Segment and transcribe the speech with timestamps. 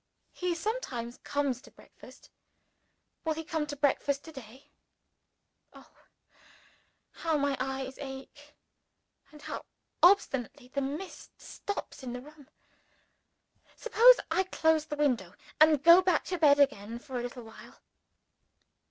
[0.31, 2.31] He sometimes comes to breakfast.
[3.23, 4.71] Will he come to breakfast to day?
[5.73, 5.91] Oh,
[7.11, 8.55] how my eyes ache!
[9.31, 9.63] and how
[10.01, 12.49] obstinately the mist stops in the room!
[13.75, 17.77] Suppose I close the window, and go back to bed again for a little while?